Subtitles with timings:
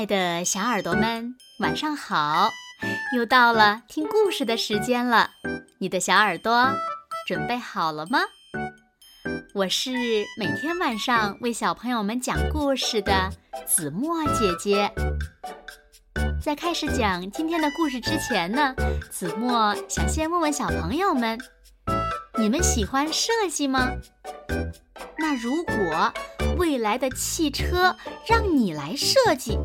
[0.00, 2.48] 爱的小耳朵们，晚上好！
[3.14, 5.28] 又到了听故事的时间了，
[5.78, 6.72] 你的小耳朵
[7.26, 8.20] 准备好了吗？
[9.52, 9.90] 我是
[10.38, 13.28] 每天晚上为小朋友们讲故事的
[13.66, 14.90] 子墨姐姐。
[16.42, 18.74] 在开始讲今天的故事之前呢，
[19.10, 21.38] 子墨想先问问小朋友们：
[22.38, 23.90] 你们喜欢设计吗？
[25.18, 26.10] 那如果
[26.60, 29.58] 未来的汽车让你来设计，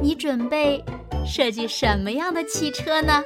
[0.00, 0.82] 你准备
[1.26, 3.22] 设计什么样的汽车呢？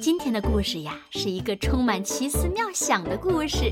[0.00, 3.70] 今天的故事呀，是一个充满奇思妙想的故事。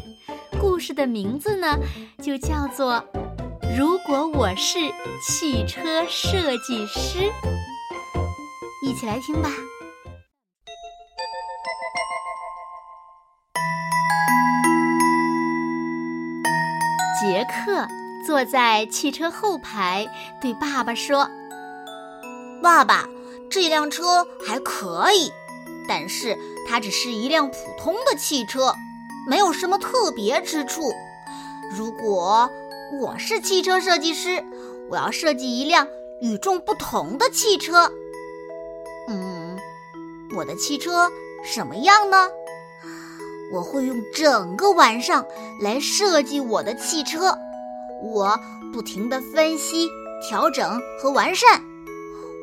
[0.60, 1.78] 故事的名字呢，
[2.22, 3.02] 就叫做
[3.74, 4.78] 《如果我是
[5.26, 7.20] 汽车设计师》。
[8.86, 9.50] 一起来听吧。
[18.30, 20.06] 坐在汽车后排，
[20.40, 21.28] 对爸爸说
[22.62, 23.08] ：“爸爸，
[23.50, 25.32] 这辆车还可以，
[25.88, 28.72] 但是它只是一辆普通的汽车，
[29.26, 30.92] 没有什么特别之处。
[31.76, 32.48] 如果
[33.00, 34.44] 我是汽车设计师，
[34.88, 35.88] 我要设计一辆
[36.20, 37.90] 与众不同的汽车。
[39.08, 39.58] 嗯，
[40.36, 41.10] 我的汽车
[41.42, 42.28] 什么样呢？”
[43.52, 45.26] 我会用整个晚上
[45.60, 47.36] 来设计我的汽车，
[48.02, 48.38] 我
[48.72, 49.88] 不停地分析、
[50.28, 51.62] 调整和完善。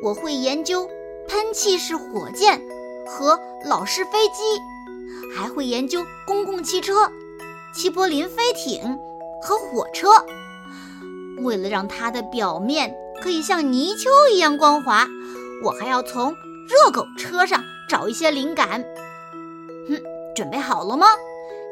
[0.02, 0.88] 我会研究
[1.28, 2.62] 喷气式火箭
[3.06, 4.42] 和老式飞机，
[5.34, 7.10] 还会研究公共汽车、
[7.74, 8.98] 齐柏林飞艇
[9.42, 10.08] 和火车。
[11.38, 15.06] 为了让它的表面可以像泥鳅一样光滑，
[15.64, 16.34] 我还要从
[16.68, 18.84] 热狗车上找一些灵感。
[19.88, 20.00] 哼
[20.36, 21.06] 准备好了吗？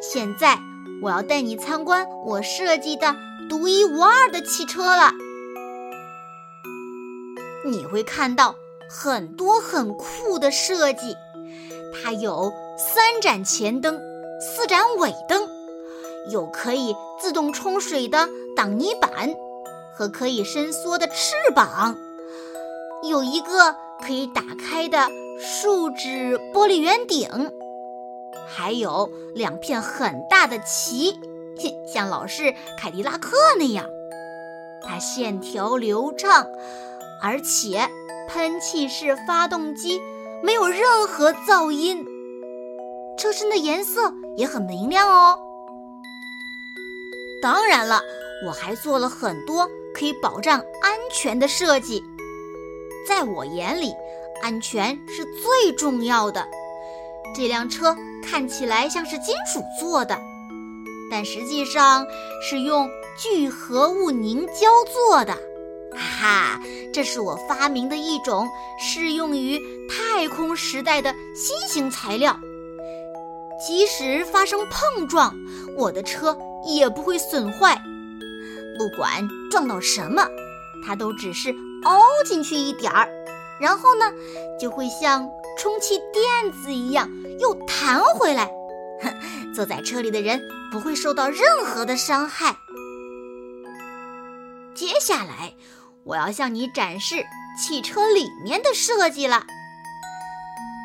[0.00, 0.58] 现在
[1.02, 3.14] 我要带你参观我设计的
[3.48, 5.12] 独一无二的汽车了。
[7.64, 8.54] 你会看到
[8.88, 11.16] 很多很酷的设计，
[11.92, 14.00] 它有三盏前灯、
[14.40, 15.48] 四盏尾灯，
[16.30, 19.34] 有可以自动冲水的挡泥板
[19.96, 21.96] 和可以伸缩的翅膀，
[23.02, 25.08] 有一个可以打开的
[25.38, 27.28] 树脂玻璃圆顶。
[28.48, 31.18] 还有两片很大的旗，
[31.86, 33.86] 像老式凯迪拉克那样，
[34.82, 36.46] 它线条流畅，
[37.22, 37.88] 而且
[38.28, 40.00] 喷气式发动机
[40.42, 42.04] 没有任何噪音，
[43.18, 45.38] 车身的颜色也很明亮哦。
[47.42, 48.00] 当然了，
[48.46, 52.02] 我还做了很多可以保障安全的设计，
[53.06, 53.94] 在我眼里，
[54.42, 56.46] 安全是最重要的。
[57.34, 60.18] 这辆车看起来像是金属做的，
[61.16, 62.06] 但实际上
[62.42, 64.68] 是用聚合物凝胶
[65.08, 65.32] 做的。
[65.92, 66.60] 哈哈，
[66.92, 68.46] 这是我发明的一种
[68.78, 72.38] 适用于太空时代的新型材料。
[73.66, 75.34] 即使发生碰撞，
[75.74, 77.80] 我的车也不会损坏。
[78.76, 80.22] 不管撞到什么，
[80.86, 81.48] 它都只是
[81.84, 83.08] 凹进去一点儿，
[83.58, 84.04] 然后呢，
[84.60, 85.26] 就会像
[85.56, 87.10] 充气垫子一样。
[87.40, 88.50] 又弹回来，
[89.00, 89.10] 哼，
[89.56, 90.38] 坐在车里的人
[90.76, 92.54] 不会受到任何的伤害。
[94.74, 95.54] 接下来，
[96.04, 97.24] 我要向你展示
[97.58, 99.46] 汽车里面的设计了。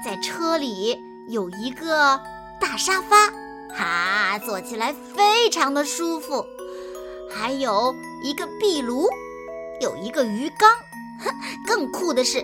[0.06, 0.98] 在车里
[1.28, 2.18] 有一个
[2.58, 3.28] 大沙发，
[3.76, 6.46] 哈，坐起来非常的舒服。
[7.30, 9.10] 还有一个壁炉，
[9.82, 10.70] 有一个鱼缸，
[11.20, 11.36] 哼，
[11.68, 12.42] 更酷的是，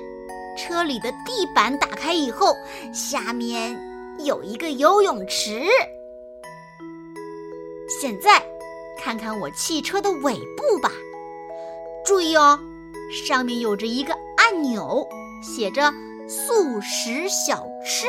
[0.58, 2.54] 车里的地板打开以后，
[2.94, 3.82] 下面。
[4.20, 5.62] 有一个游泳池。
[7.88, 8.44] 现在，
[8.98, 10.92] 看看我汽车的尾部吧。
[12.06, 12.60] 注意哦，
[13.26, 15.08] 上面有着一个按钮，
[15.42, 15.94] 写着
[16.28, 18.08] “速食小吃”。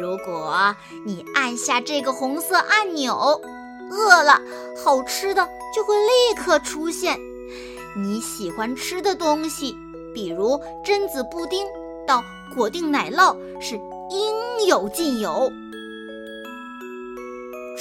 [0.00, 0.74] 如果
[1.04, 3.40] 你按下这个红色按钮，
[3.90, 4.40] 饿了，
[4.82, 7.18] 好吃的就会立刻出现。
[7.94, 9.76] 你喜欢吃的东西，
[10.14, 11.66] 比如榛子布丁。
[12.04, 12.20] 到
[12.56, 13.76] 果定奶酪是
[14.10, 15.52] 应有尽有。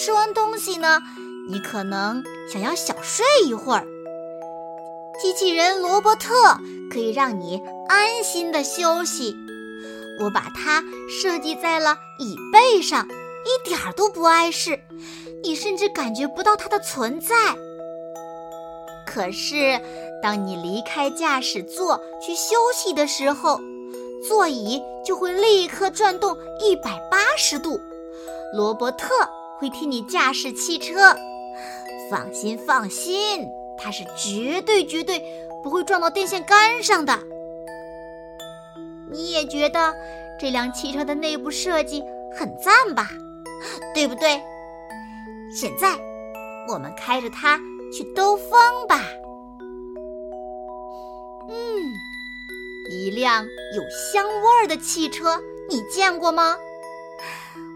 [0.03, 0.99] 吃完东西呢，
[1.47, 3.85] 你可能想要小睡一会儿。
[5.21, 6.33] 机器人罗伯特
[6.91, 9.35] 可以让你安心的休息。
[10.19, 14.79] 我把它设计在了椅背上，一点儿都不碍事，
[15.43, 17.35] 你甚至感觉不到它的存在。
[19.05, 19.79] 可是，
[20.19, 23.61] 当你离开驾驶座去休息的时候，
[24.27, 27.79] 座椅就会立刻转动一百八十度，
[28.51, 29.07] 罗伯特
[29.61, 31.15] 会替你驾驶汽车。
[32.09, 33.47] 放心，放心，
[33.77, 35.23] 它是绝对绝对
[35.63, 37.19] 不会撞到电线杆上的。
[39.11, 39.93] 你也觉得
[40.39, 42.03] 这辆汽车的内部设计
[42.35, 43.11] 很赞吧？
[43.93, 44.41] 对不对？
[45.53, 45.95] 现在
[46.67, 47.59] 我们开着它
[47.93, 48.49] 去兜风
[48.87, 48.99] 吧。
[51.47, 51.53] 嗯，
[52.89, 56.57] 一辆有香味儿的汽车，你见过吗？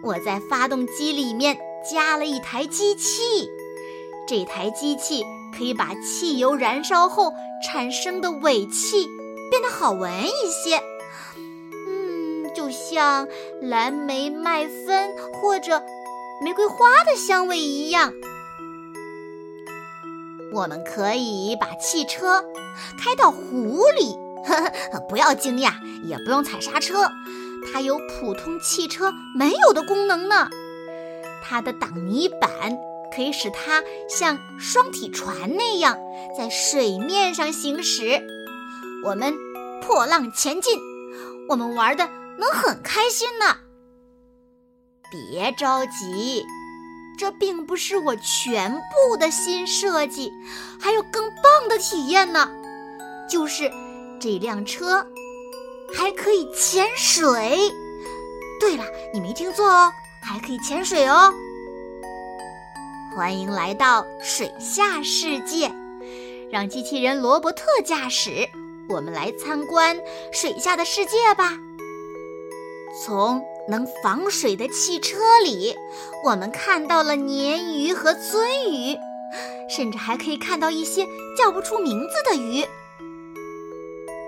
[0.01, 1.57] 我在发动机里面
[1.89, 3.49] 加了一台机器，
[4.27, 5.23] 这台机器
[5.57, 7.33] 可以把汽油燃烧后
[7.63, 9.07] 产生的尾气
[9.49, 10.81] 变得好闻一些，
[11.87, 13.27] 嗯，就像
[13.61, 15.83] 蓝莓麦芬或者
[16.41, 18.13] 玫瑰花的香味一样。
[20.53, 22.43] 我们可以把汽车
[22.97, 24.15] 开到湖里，
[24.45, 24.55] 呵
[24.91, 25.73] 呵不要惊讶，
[26.03, 27.09] 也不用踩刹车。
[27.71, 30.49] 它有普通汽车没有的功能呢。
[31.47, 32.49] 它的挡泥板
[33.15, 35.97] 可以使它像双体船那样
[36.37, 38.25] 在水面上行驶。
[39.03, 39.35] 我们
[39.81, 40.79] 破浪前进，
[41.49, 42.09] 我们玩的
[42.39, 43.57] 能很开心呢。
[45.11, 46.43] 别着急，
[47.17, 50.31] 这并不是我全部的新设计，
[50.81, 52.49] 还有更棒的体验呢。
[53.29, 53.71] 就是
[54.19, 55.05] 这辆车。
[55.93, 57.71] 还可以潜水。
[58.59, 58.83] 对了，
[59.13, 59.93] 你没听错哦，
[60.25, 61.31] 还可以潜水哦。
[63.15, 65.71] 欢迎来到水下世界，
[66.51, 68.49] 让机器人罗伯特驾驶，
[68.89, 70.01] 我们来参观
[70.33, 71.53] 水下的世界吧。
[73.05, 75.75] 从能防水的汽车里，
[76.25, 78.97] 我们看到了鲶鱼和鳟鱼，
[79.69, 81.05] 甚至还可以看到一些
[81.37, 82.65] 叫不出名字的鱼。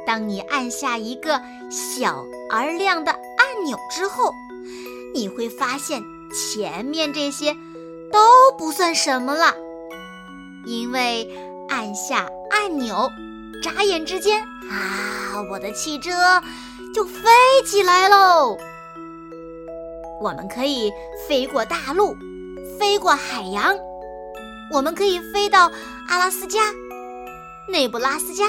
[0.06, 4.32] 当你按下一个小而亮的按钮之后，
[5.18, 7.56] 你会发现前面这些
[8.12, 8.20] 都
[8.56, 9.52] 不算什么了，
[10.64, 11.28] 因为
[11.70, 13.10] 按下按钮，
[13.64, 16.12] 眨眼之间啊，我的汽车
[16.94, 17.20] 就飞
[17.66, 18.60] 起来喽！
[20.22, 20.94] 我们可以
[21.28, 22.16] 飞过大陆，
[22.78, 23.76] 飞过海洋，
[24.72, 25.72] 我们可以飞到
[26.10, 26.60] 阿拉斯加、
[27.68, 28.46] 内布拉斯加。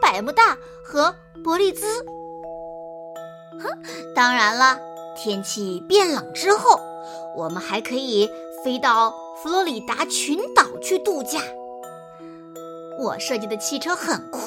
[0.00, 1.14] 百慕大和
[1.44, 1.86] 伯利兹。
[3.62, 3.68] 哼，
[4.14, 4.80] 当然了，
[5.16, 6.80] 天气变冷之后，
[7.36, 8.28] 我们还可以
[8.64, 11.40] 飞到佛罗里达群岛去度假。
[12.98, 14.40] 我设计的汽车很酷，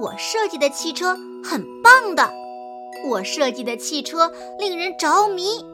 [0.00, 2.30] 我设计的汽车很棒的，
[3.08, 5.64] 我设计的汽车令人着迷。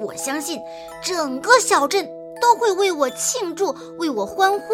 [0.00, 0.60] 我相信
[1.02, 2.08] 整个小镇
[2.40, 4.66] 都会为我庆祝，为我欢呼。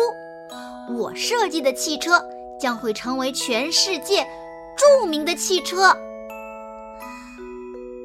[0.99, 2.23] 我设计的汽车。
[2.61, 4.27] 将会成为全世界
[4.77, 5.97] 著名的汽车。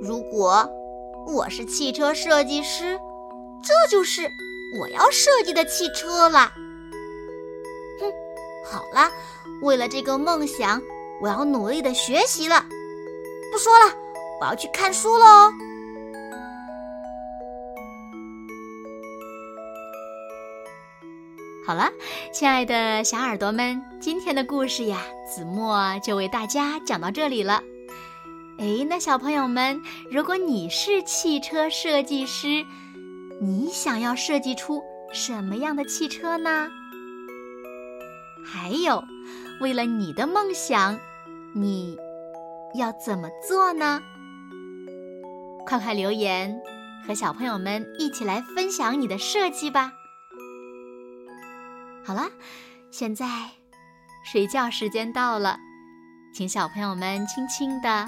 [0.02, 0.70] 如果
[1.26, 3.00] 我是汽车设计师，
[3.64, 4.30] 这就是
[4.80, 6.52] 我要设计的汽车了。
[8.00, 8.12] 哼，
[8.66, 9.10] 好了，
[9.62, 10.82] 为了这个梦想，
[11.22, 12.66] 我要努力的学习了。
[13.52, 13.94] 不说了，
[14.42, 15.52] 我要去看书了哦。
[21.66, 21.90] 好了，
[22.32, 27.64] 亲爱的小耳朵们，今天的故事呀，子墨就为大家讲到这里了。
[28.58, 32.66] 哎，那小朋友们，如果你是汽车设计师，
[33.42, 34.82] 你想要设计出
[35.12, 36.70] 什么样的汽车呢？
[38.46, 39.04] 还有，
[39.60, 40.98] 为了你的梦想，
[41.54, 41.98] 你
[42.76, 44.02] 要怎么做呢？
[45.66, 46.58] 快快留言，
[47.06, 49.92] 和小朋友们一起来分享你的设计吧。
[52.06, 52.30] 好了，
[52.90, 53.28] 现在
[54.24, 55.60] 睡觉时间到了，
[56.34, 58.08] 请小朋友们轻轻的